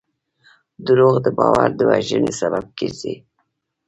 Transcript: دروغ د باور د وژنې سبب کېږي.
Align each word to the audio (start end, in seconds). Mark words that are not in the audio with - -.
دروغ 0.85 1.15
د 1.25 1.27
باور 1.37 1.69
د 1.75 1.79
وژنې 1.89 2.33
سبب 2.41 2.65
کېږي. 2.77 3.13